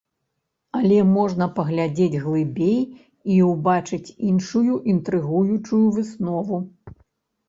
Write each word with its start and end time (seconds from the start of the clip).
Але 0.77 0.95
можна 1.17 1.45
паглядзець 1.57 2.21
глыбей 2.23 2.79
і 3.35 3.35
ўбачыць 3.49 4.13
іншую 4.31 4.73
інтрыгуючую 4.95 5.83
выснову. 5.99 6.59